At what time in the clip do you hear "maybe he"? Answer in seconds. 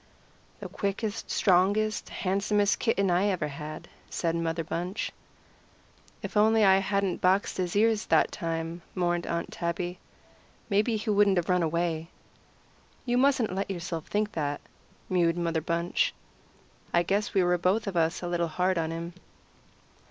10.71-11.11